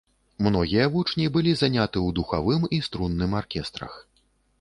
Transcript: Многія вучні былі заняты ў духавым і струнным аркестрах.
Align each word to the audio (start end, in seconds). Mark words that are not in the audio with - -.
Многія 0.45 0.85
вучні 0.95 1.25
былі 1.35 1.53
заняты 1.59 1.97
ў 2.07 2.15
духавым 2.19 2.65
і 2.79 2.79
струнным 2.87 3.37
аркестрах. 3.41 3.93